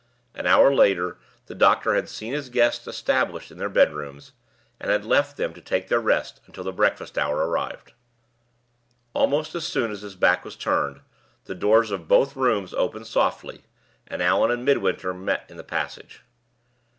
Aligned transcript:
An 0.33 0.47
hour 0.47 0.73
later 0.73 1.19
the 1.45 1.53
doctor 1.53 1.93
had 1.93 2.09
seen 2.09 2.33
his 2.33 2.49
guests 2.49 2.87
established 2.87 3.51
in 3.51 3.59
their 3.59 3.69
bedrooms, 3.69 4.31
and 4.79 4.89
had 4.89 5.05
left 5.05 5.37
them 5.37 5.53
to 5.53 5.61
take 5.61 5.89
their 5.89 5.99
rest 5.99 6.41
until 6.47 6.63
the 6.63 6.71
breakfast 6.71 7.19
hour 7.19 7.47
arrived. 7.47 7.93
Almost 9.13 9.53
as 9.53 9.67
soon 9.67 9.91
as 9.91 10.01
his 10.01 10.15
back 10.15 10.43
was 10.43 10.55
turned, 10.55 11.01
the 11.45 11.53
doors 11.53 11.91
of 11.91 12.07
both 12.07 12.35
rooms 12.35 12.73
opened 12.73 13.05
softly, 13.05 13.61
and 14.07 14.23
Allan 14.23 14.49
and 14.49 14.65
Midwinter 14.65 15.13
met 15.13 15.45
in 15.49 15.57
the 15.57 15.63
passage. 15.63 16.23